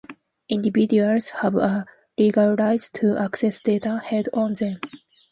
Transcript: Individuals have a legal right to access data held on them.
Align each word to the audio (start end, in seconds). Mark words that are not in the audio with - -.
Individuals 0.49 1.29
have 1.41 1.53
a 1.55 1.85
legal 2.17 2.55
right 2.55 2.81
to 2.91 3.15
access 3.19 3.61
data 3.61 3.99
held 4.03 4.29
on 4.33 4.55
them. 4.55 4.79